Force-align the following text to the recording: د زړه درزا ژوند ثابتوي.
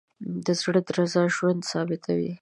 د 0.45 0.47
زړه 0.61 0.79
درزا 0.87 1.23
ژوند 1.35 1.61
ثابتوي. 1.71 2.29